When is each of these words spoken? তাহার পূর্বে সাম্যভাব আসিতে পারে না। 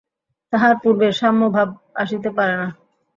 তাহার 0.53 0.75
পূর্বে 0.81 1.07
সাম্যভাব 1.19 1.69
আসিতে 1.95 2.29
পারে 2.37 2.55
না। 2.57 2.67